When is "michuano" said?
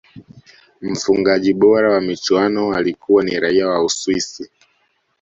2.01-2.73